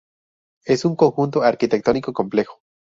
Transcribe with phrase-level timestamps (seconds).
[0.65, 2.63] Es un conjunto arquitectónico complejo.